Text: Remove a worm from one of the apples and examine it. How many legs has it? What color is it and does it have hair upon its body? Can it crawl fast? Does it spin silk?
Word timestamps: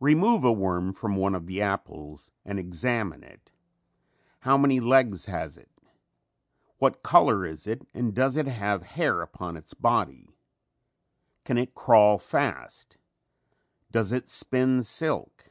Remove 0.00 0.44
a 0.44 0.52
worm 0.52 0.92
from 0.92 1.16
one 1.16 1.34
of 1.34 1.46
the 1.46 1.62
apples 1.62 2.30
and 2.44 2.58
examine 2.58 3.22
it. 3.24 3.52
How 4.40 4.58
many 4.58 4.80
legs 4.80 5.24
has 5.24 5.56
it? 5.56 5.70
What 6.76 7.02
color 7.02 7.42
is 7.46 7.66
it 7.66 7.88
and 7.94 8.12
does 8.14 8.36
it 8.36 8.46
have 8.46 8.82
hair 8.82 9.22
upon 9.22 9.56
its 9.56 9.72
body? 9.72 10.28
Can 11.46 11.56
it 11.56 11.74
crawl 11.74 12.18
fast? 12.18 12.98
Does 13.90 14.12
it 14.12 14.28
spin 14.28 14.82
silk? 14.82 15.50